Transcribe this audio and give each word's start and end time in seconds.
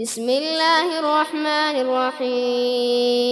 بسم 0.00 0.30
الله 0.30 0.98
الرحمن 0.98 1.76
الرحيم. 1.82 3.28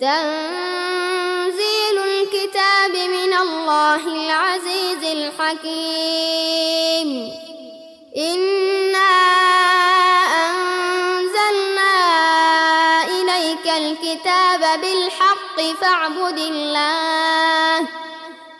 تنزيل 0.00 1.98
الكتاب 1.98 2.94
من 3.10 3.32
الله 3.34 4.02
العزيز 4.06 5.02
الحكيم. 5.18 7.08
إنا 8.16 9.14
أنزلنا 10.46 11.96
إليك 13.04 13.66
الكتاب 13.66 14.62
بالحق 14.80 15.58
فاعبد 15.80 16.38
الله. 16.38 17.53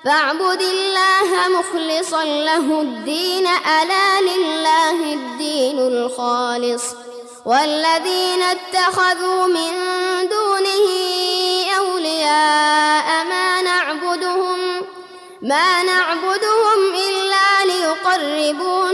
فاعبد 0.04 0.62
الله 0.62 1.48
مخلصا 1.48 2.24
له 2.24 2.80
الدين 2.80 3.46
ألا 3.46 4.20
لله 4.20 5.12
الدين 5.12 5.78
الخالص. 5.78 6.84
والذين 7.44 8.42
اتخذوا 8.42 9.46
من 9.46 9.70
دونه 10.28 10.86
أولياء 11.78 13.24
ما 13.24 13.62
نعبدهم 13.62 14.58
ما 15.42 15.82
نعبدهم 15.82 16.94
إلا 17.08 17.64
ليقربونا 17.64 18.93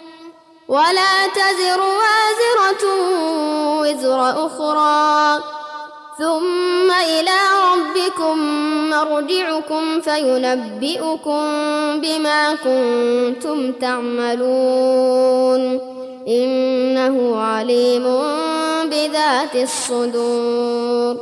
ولا 0.71 1.27
تزر 1.27 1.81
وازرة 1.81 2.83
وزر 3.81 4.45
أخرى. 4.45 5.43
ثم 6.19 6.91
إلى 6.91 7.39
ربكم 7.73 8.37
مرجعكم 8.89 10.01
فينبئكم 10.01 11.43
بما 12.01 12.55
كنتم 12.55 13.71
تعملون. 13.71 15.61
إنه 16.27 17.41
عليم 17.41 18.03
بذات 18.83 19.55
الصدور. 19.55 21.17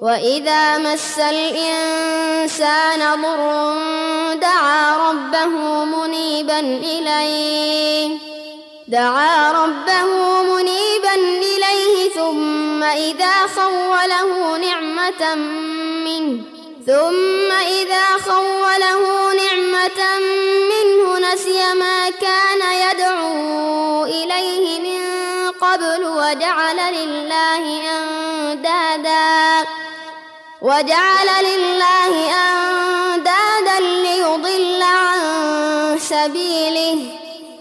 وإذا 0.00 0.78
مس 0.78 1.18
الإنسان 1.18 3.00
ضر 3.22 3.74
دعا 4.34 5.10
ربه 5.10 5.84
منيبا 5.84 6.60
إليه. 6.60 8.29
دعا 8.90 9.52
ربه 9.52 10.42
منيبا 10.42 11.14
إليه 11.14 12.10
ثم 12.14 12.82
إذا 12.82 13.34
خوله 13.56 14.58
نعمة 14.58 15.34
منه 16.04 16.42
ثم 16.86 17.52
إذا 17.52 18.04
خوله 18.24 19.32
نعمة 19.34 20.18
منه 20.72 21.18
نسي 21.18 21.74
ما 21.74 22.10
كان 22.10 22.90
يدعو 22.90 24.04
إليه 24.04 24.80
من 24.80 25.02
قبل 25.50 26.04
وجعل 26.04 26.94
لله 26.94 27.82
أندادا 27.98 29.68
وجعل 30.62 31.44
لله 31.44 32.32
أندادا 32.32 33.80
ليضل 33.80 34.82
عن 34.82 35.98
سبيله. 35.98 37.19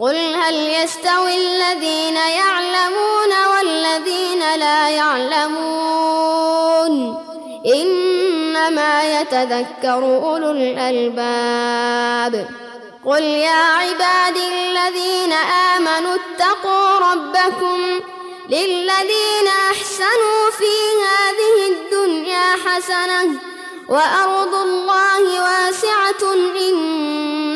قل 0.00 0.34
هل 0.34 0.54
يستوي 0.54 1.36
الذين 1.36 2.16
يعلمون 2.16 3.32
والذين 3.52 4.54
لا 4.56 4.88
يعلمون 4.88 6.44
إنما 7.66 9.20
يتذكر 9.20 10.04
أولو 10.04 10.50
الألباب 10.50 11.28
قل 13.06 13.22
يا 13.22 13.62
عبادي 13.62 14.48
الذين 14.48 15.32
آمنوا 15.76 16.14
اتقوا 16.14 16.98
ربكم 16.98 18.00
للذين 18.48 19.48
أحسنوا 19.70 20.50
في 20.58 20.74
هذه 21.06 21.68
الدنيا 21.72 22.56
حسنة 22.66 23.38
وأرض 23.88 24.54
الله 24.54 25.42
واسعة 25.42 26.34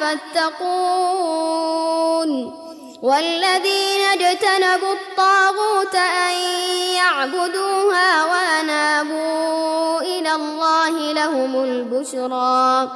فاتقون. 0.00 0.64
والذين 3.02 4.00
اجتنبوا 4.00 4.92
الطاغوت 4.92 5.94
أن 5.94 6.32
يعبدوها 6.94 8.24
وأنابوا 8.24 10.00
إلى 10.00 10.32
الله 10.32 11.12
لهم 11.12 11.64
البشرى. 11.64 12.88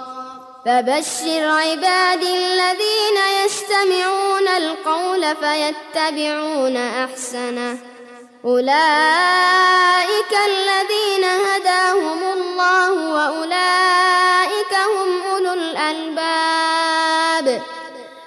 فبشر 0.67 1.49
عبادي 1.49 2.37
الذين 2.37 3.19
يستمعون 3.45 4.49
القول 4.49 5.37
فيتبعون 5.37 6.77
أحسنه. 6.77 7.79
أولئك 8.45 10.33
الذين 10.47 11.25
هداهم 11.25 12.23
الله 12.33 12.93
وأولئك 12.93 14.75
هم 14.75 15.23
أولو 15.33 15.53
الألباب. 15.53 16.78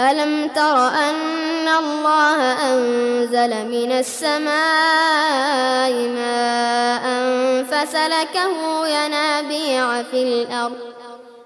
ألم 0.00 0.48
تر 0.48 0.88
أن 0.88 1.68
الله 1.68 2.52
أنزل 2.72 3.66
من 3.66 3.92
السماء 3.92 5.92
ماء 5.92 7.04
فسلكه 7.64 8.86
ينابيع 8.86 10.02
في 10.02 10.22
الأرض 10.22 10.78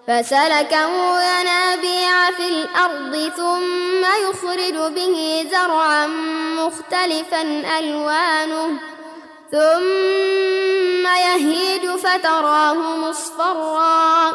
فسلكه 0.09 1.23
ينابيع 1.23 2.31
في 2.37 2.49
الأرض 2.49 3.33
ثم 3.37 4.05
يخرج 4.29 4.93
به 4.93 5.47
زرعا 5.51 6.07
مختلفا 6.57 7.43
ألوانه 7.79 8.71
ثم 9.53 11.07
يهيج 11.07 11.87
فتراه 11.87 12.97
مصفرا 12.97 14.35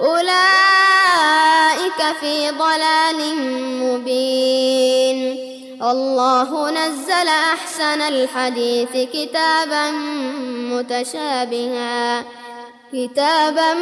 أولئك 0.00 0.24
في 2.20 2.50
ضلال 2.50 3.36
مبين. 3.82 5.18
الله 5.82 6.70
نزل 6.70 7.28
أحسن 7.28 8.02
الحديث 8.02 9.08
كتابا 9.12 9.90
متشابها. 10.70 12.24
كتابا 12.92 13.74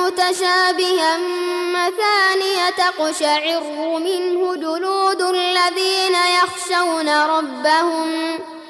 متشابها. 0.00 1.18
مثانية 1.74 2.70
تقشعر 2.78 3.62
منه 3.98 4.54
جلود 4.54 5.22
الذين 5.22 6.16
يخشون 6.42 7.08
ربهم. 7.08 8.38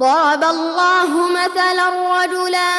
ضرب 0.00 0.44
الله 0.44 1.28
مثلا 1.28 1.88
رجلا 1.88 2.70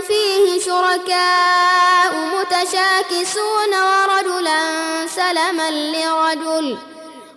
فيه 0.00 0.60
شركاء 0.60 2.12
متشاكسون 2.34 3.72
ورجلا 3.74 4.62
سلما 5.06 5.70
لرجل 5.70 6.78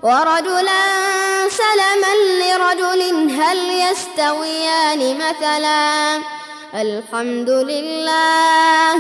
ورجلا 0.04 0.84
سلما 1.50 2.14
لرجل 2.42 3.32
هل 3.42 3.58
يستويان 3.70 5.18
مثلا؟ 5.18 6.22
الحمد 6.82 7.50
لله 7.50 8.96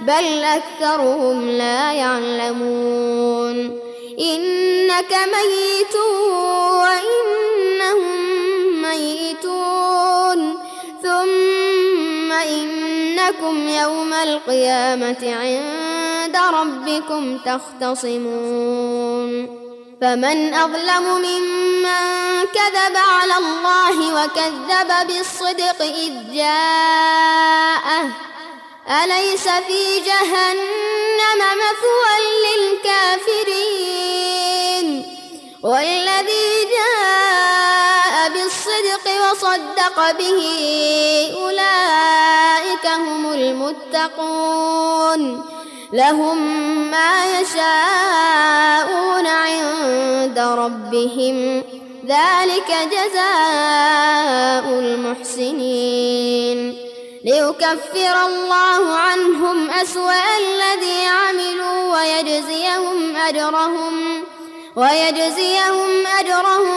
بل 0.00 0.44
أكثرهم 0.44 1.50
لا 1.50 1.92
يعلمون. 1.92 3.80
إنك 4.20 5.12
ميت 5.12 5.96
وإنهم 6.82 8.29
ميتون 10.00 10.58
ثم 11.02 12.32
إنكم 12.32 13.68
يوم 13.68 14.12
القيامة 14.12 15.34
عند 15.40 16.36
ربكم 16.36 17.38
تختصمون. 17.38 18.80
فمن 20.00 20.54
أظلم 20.54 21.02
ممن 21.02 22.44
كذب 22.54 22.96
على 22.96 23.36
الله 23.36 24.24
وكذب 24.24 24.90
بالصدق 25.06 25.82
إذ 25.82 26.12
جاءه. 26.34 28.08
أليس 29.04 29.48
في 29.48 30.00
جهنم 30.00 31.40
مثوى 31.62 32.14
للكافرين؟ 32.46 33.60
والذي 35.62 36.49
به 40.18 40.42
أولئك 41.36 42.86
هم 42.86 43.32
المتقون. 43.32 45.20
لهم 45.92 46.38
ما 46.90 47.40
يشاءون 47.40 49.26
عند 49.26 50.38
ربهم. 50.38 51.62
ذلك 52.06 52.76
جزاء 52.92 54.64
المحسنين. 54.78 56.58
ليكفر 57.24 58.26
الله 58.26 58.94
عنهم 58.94 59.70
أسوأ 59.70 60.38
الذي 60.38 61.06
عملوا 61.06 61.96
ويجزيهم 61.96 63.16
أجرهم. 63.16 64.24
ويجزيهم 64.80 66.06
أجرهم 66.20 66.76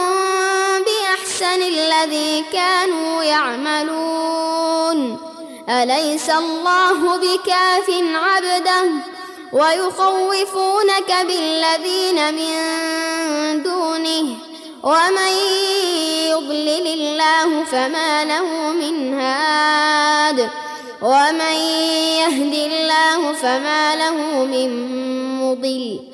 بأحسن 0.84 1.62
الذي 1.62 2.44
كانوا 2.52 3.22
يعملون. 3.22 5.18
أليس 5.68 6.30
الله 6.30 7.16
بكاف 7.16 7.90
عبده؟ 8.14 8.84
ويخوفونك 9.52 11.26
بالذين 11.26 12.34
من 12.34 12.52
دونه. 13.62 14.36
ومن 14.82 15.32
يضلل 16.28 16.86
الله 16.86 17.64
فما 17.64 18.24
له 18.24 18.72
من 18.72 19.20
هاد. 19.20 20.50
ومن 21.02 21.54
يهد 22.20 22.54
الله 22.54 23.32
فما 23.32 23.96
له 23.96 24.44
من 24.44 24.70
مضل. 25.40 26.13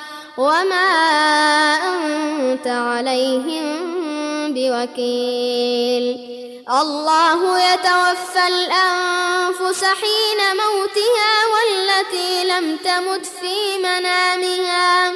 وما 0.41 0.89
أنت 1.93 2.67
عليهم 2.67 3.77
بوكيل. 4.53 6.05
الله 6.81 7.59
يتوفى 7.59 8.47
الأنفس 8.47 9.83
حين 9.83 10.39
موتها 10.61 11.31
والتي 11.53 12.43
لم 12.43 12.77
تمت 12.77 13.25
في 13.25 13.77
منامها 13.77 15.13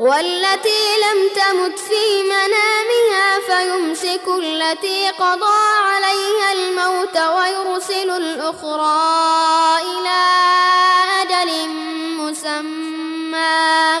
والتي 0.00 0.84
لم 1.04 1.18
تمت 1.34 1.78
في 1.78 2.22
منامها 2.22 3.38
فيمسك 3.46 4.28
التي 4.38 5.08
قضى 5.08 5.62
عليها 5.86 6.52
الموت 6.52 7.16
ويرسل 7.16 8.10
الأخرى 8.10 9.02
إلى 9.82 10.20
أجل 11.22 11.68
مسمى. 12.18 14.00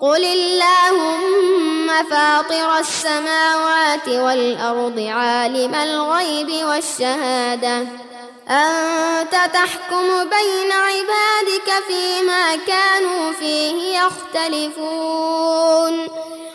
قل 0.00 0.24
اللهم 0.24 1.86
فاطر 2.10 2.78
السماوات 2.78 4.08
والأرض 4.08 4.98
عالم 5.08 5.74
الغيب 5.74 6.66
والشهادة 6.66 7.86
أنت 8.48 9.32
تحكم 9.52 10.24
بين 10.24 10.72
عبادك 10.72 11.84
فيما 11.88 12.56
كانوا 12.56 13.32
فيه 13.32 13.98
يختلفون 13.98 15.34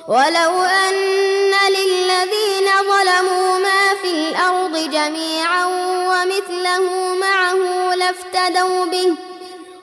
ولو 0.08 0.64
أن 0.64 1.52
للذين 1.70 2.68
ظلموا 2.80 3.60
ما 3.60 3.96
في 4.02 4.12
الأرض 4.12 4.78
جميعا 4.92 5.66
ومثله 6.10 7.16
معه 7.20 7.96
لافتدوا 7.96 8.86
به 8.86 9.16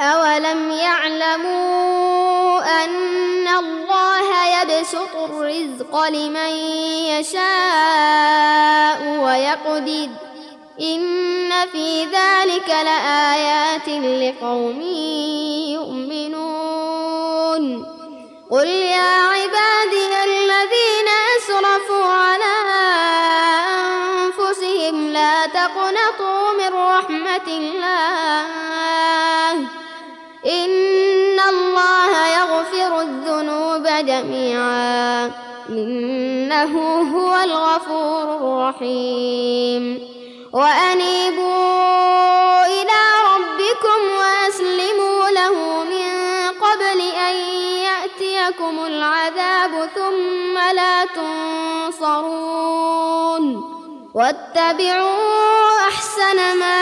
أولم 0.00 0.70
يعلموا 0.70 2.60
أن 2.84 3.48
الله 3.48 4.62
يبسط 4.62 5.16
الرزق 5.16 6.04
لمن 6.08 6.50
يشاء 7.18 9.02
ويقدر 9.24 10.08
إن 10.80 11.50
في 11.72 12.04
ذلك 12.04 12.68
لآيات 12.68 13.88
لقوم 13.88 14.80
يؤمنون 15.72 17.86
قل 18.50 18.66
يا 18.66 19.26
عبادي 19.26 20.07
إنه 36.62 36.74
هو 37.18 37.34
الغفور 37.34 38.36
الرحيم. 38.36 40.08
وأنيبوا 40.52 41.46
إلى 42.66 43.00
ربكم 43.34 43.98
وأسلموا 44.18 45.30
له 45.30 45.84
من 45.84 46.08
قبل 46.60 47.00
أن 47.00 47.34
يأتيكم 47.88 48.86
العذاب 48.86 49.90
ثم 49.94 50.58
لا 50.74 51.04
تنصرون. 51.94 53.44
واتبعوا 54.14 55.78
أحسن 55.88 56.58
ما 56.58 56.80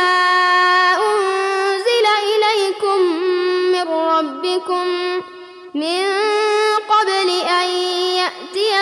أنزل 0.95 2.07
إليكم 2.33 2.99
من 3.73 3.89
ربكم 3.89 4.87
من 5.75 6.36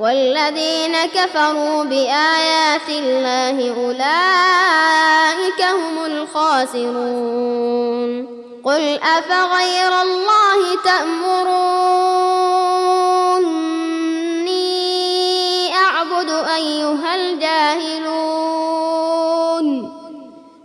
والذين 0.00 0.96
كفروا 1.14 1.84
بآيات 1.84 2.88
الله 2.88 3.74
أولئك 3.84 5.62
هم 5.62 6.04
الخاسرون. 6.04 7.60
قل 8.64 9.00
أفغير 9.18 10.02
الله 10.02 10.76
تأمروني 10.84 11.84
أعبد 15.74 16.30
أيها 16.56 17.14
الجاهلون. 17.14 18.40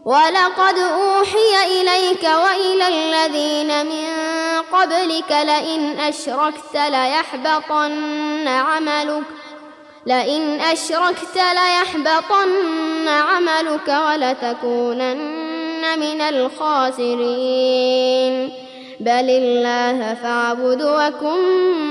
ولقد 0.06 0.78
أوحي 0.78 1.82
إليك 1.82 2.24
وإلى 2.24 2.88
الذين 2.88 3.86
من 3.86 4.25
قبلك 4.72 5.32
لئن 5.32 6.00
أشركت 6.00 6.74
ليحبطن 6.74 8.48
عملك 8.48 9.24
لئن 10.06 10.62
أشركت 10.62 11.36
ليحبطن 11.36 13.08
عملك 13.08 13.88
ولتكونن 13.88 16.00
من 16.00 16.22
الخاسرين. 16.22 17.26
بل 19.00 19.30
الله 19.30 20.18
فاعبد 20.24 20.84
وكن 20.84 21.40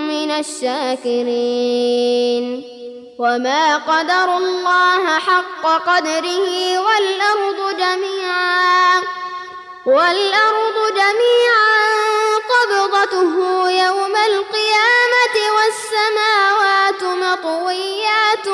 من 0.09 0.31
الشاكرين. 0.31 1.95
وما 3.19 3.77
قدر 3.77 4.37
الله 4.37 5.19
حق 5.19 5.67
قدره 5.87 6.79
والأرض 6.79 7.77
جميعا. 7.79 9.03
والأرض 9.87 10.77
جميعا 10.89 11.85
قبضته 12.53 13.71
يوم 13.71 14.17
القيامة 14.17 15.37
والسماوات 15.57 17.03
مطويات 17.03 18.49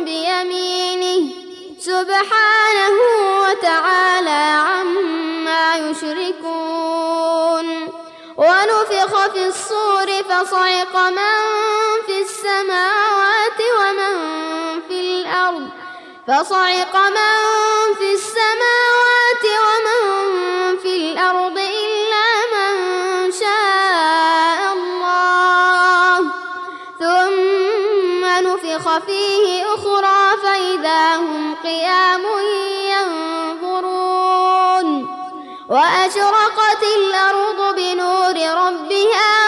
بيمينه 0.00 1.32
سبحانه 1.80 2.94
وتعالى 3.42 4.42
عما 4.68 5.76
يشركون. 5.76 7.66
ونفخ 8.36 9.26
في 9.32 9.46
الصور 9.46 10.06
فصعق 10.06 10.96
من 10.96 12.02
في 12.06 12.22
السماوات 12.22 13.60
ومن 13.78 14.14
في 14.88 15.00
الأرض. 15.00 15.68
فصعق 16.28 16.96
من 16.96 17.94
في 17.98 18.12
السماوات 18.14 19.44
ومن 19.44 20.78
في 20.82 20.96
الأرض 20.96 21.58
إلا 21.58 22.26
من 22.54 22.74
شاء 23.32 24.72
الله. 24.72 26.18
ونفخ 28.22 28.98
فيه 28.98 29.74
أخرى 29.74 30.36
فإذا 30.42 31.16
هم 31.16 31.54
قيام 31.64 32.24
ينظرون. 33.60 34.88
وأشرقت 35.68 36.82
الأرض 36.96 37.76
بنور 37.76 38.36
ربها 38.66 39.47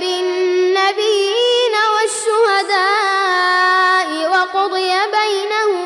بالنبيين 0.00 1.74
والشهداء 1.94 3.28
وقضي 4.30 4.92
بينهم 5.18 5.84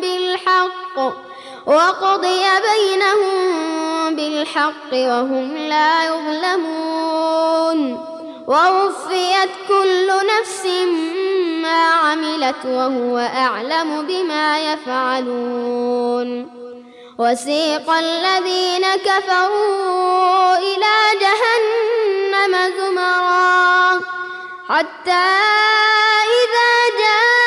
بالحق 0.00 0.96
وقضي 1.66 2.44
بينهم 2.72 3.40
بالحق 4.16 4.92
وهم 4.92 5.56
لا 5.56 6.04
يظلمون. 6.04 7.78
ووفيت 8.48 9.50
كل 9.68 10.08
نفس 10.38 10.66
ما 11.62 11.84
عملت 11.90 12.62
وهو 12.66 13.18
أعلم 13.18 14.06
بما 14.06 14.72
يفعلون. 14.72 16.57
وسيق 17.18 17.90
الذين 17.90 18.86
كفروا 18.96 20.56
إلى 20.56 20.94
جهنم 21.20 22.72
زمرا 22.78 24.00
حتى 24.68 25.26
إذا 26.38 26.70
جاءوها 26.98 27.37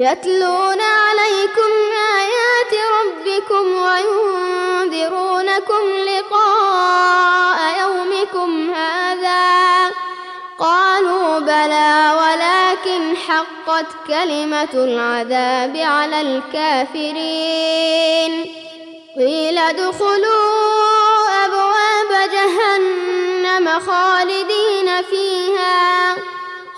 يتلون 0.00 0.80
عليكم 0.80 1.70
آيات 2.18 2.72
ربكم 2.98 3.64
وينذرونكم 4.86 5.84
لقاء 6.08 7.58
يومكم 7.80 8.50
هذا. 8.74 9.90
قالوا 10.58 11.38
بلى 11.38 12.12
ولكن 12.20 13.16
حقت 13.16 13.86
كلمة 14.06 14.74
العذاب 14.74 15.76
على 15.76 16.20
الكافرين. 16.20 17.78
قيل 19.18 19.58
ادخلوا 19.58 20.48
أبواب 21.44 22.30
جهنم 22.32 23.80
خالدين 23.80 25.02
فيها 25.02 26.16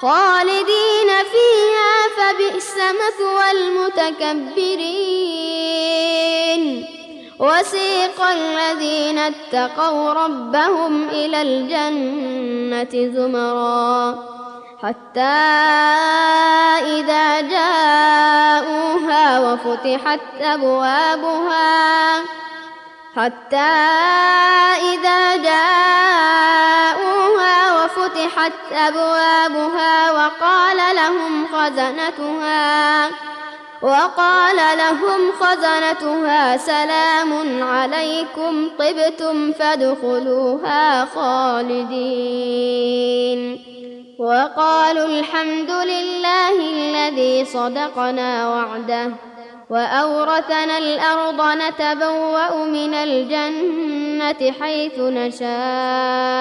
خالدين 0.00 1.08
فيها 1.32 1.79
فبئس 2.16 2.74
مثوى 2.76 3.50
المتكبرين. 3.50 5.40
وسيق 7.40 8.20
الذين 8.22 9.18
اتقوا 9.18 10.12
ربهم 10.12 11.08
إلى 11.08 11.42
الجنة 11.42 13.12
زمرا 13.14 14.18
حتى 14.82 15.40
إذا 17.00 17.40
جاءوها 17.40 19.40
وفتحت 19.40 20.20
أبوابها 20.40 22.20
حتى 23.16 23.72
إذا 24.92 25.36
جاءوها 25.36 26.89
وفتحت 28.30 28.52
أبوابها 28.72 30.12
وقال 30.12 30.76
لهم 30.96 31.46
خزنتها 31.46 33.10
وقال 33.82 34.56
لهم 34.78 35.32
خزنتها 35.40 36.56
سلام 36.56 37.62
عليكم 37.62 38.68
طبتم 38.78 39.52
فادخلوها 39.52 41.04
خالدين. 41.04 42.20
وقالوا 44.18 45.06
الحمد 45.06 45.70
لله 45.70 46.52
الذي 46.58 47.44
صدقنا 47.44 48.48
وعده 48.48 49.10
وأورثنا 49.70 50.78
الأرض 50.78 51.40
نتبوأ 51.42 52.64
من 52.64 52.94
الجنة 52.94 54.52
حيث 54.60 54.98
نشاء. 54.98 56.40